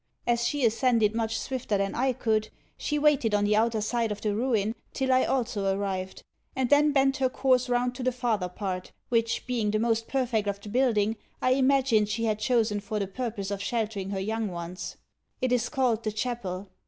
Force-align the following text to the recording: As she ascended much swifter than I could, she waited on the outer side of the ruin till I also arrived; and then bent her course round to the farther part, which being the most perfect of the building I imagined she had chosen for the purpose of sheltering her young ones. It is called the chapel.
As 0.25 0.47
she 0.47 0.65
ascended 0.65 1.13
much 1.13 1.37
swifter 1.39 1.77
than 1.77 1.93
I 1.93 2.11
could, 2.13 2.49
she 2.75 2.97
waited 2.97 3.35
on 3.35 3.43
the 3.43 3.55
outer 3.55 3.81
side 3.81 4.11
of 4.11 4.19
the 4.19 4.33
ruin 4.35 4.73
till 4.93 5.11
I 5.13 5.25
also 5.25 5.77
arrived; 5.77 6.23
and 6.55 6.71
then 6.71 6.91
bent 6.91 7.17
her 7.17 7.29
course 7.29 7.69
round 7.69 7.93
to 7.93 8.01
the 8.01 8.11
farther 8.11 8.49
part, 8.49 8.91
which 9.09 9.45
being 9.45 9.69
the 9.69 9.77
most 9.77 10.07
perfect 10.07 10.47
of 10.47 10.59
the 10.59 10.69
building 10.69 11.17
I 11.39 11.51
imagined 11.51 12.09
she 12.09 12.23
had 12.25 12.39
chosen 12.39 12.79
for 12.79 12.97
the 12.97 13.05
purpose 13.05 13.51
of 13.51 13.61
sheltering 13.61 14.09
her 14.09 14.19
young 14.19 14.47
ones. 14.47 14.97
It 15.39 15.51
is 15.51 15.69
called 15.69 16.03
the 16.03 16.11
chapel. 16.11 16.71